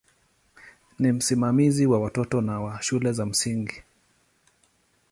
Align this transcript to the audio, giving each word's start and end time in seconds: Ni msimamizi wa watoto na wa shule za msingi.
Ni 0.99 1.11
msimamizi 1.11 1.85
wa 1.85 1.99
watoto 1.99 2.41
na 2.41 2.59
wa 2.61 2.81
shule 2.81 3.11
za 3.13 3.25
msingi. 3.25 3.83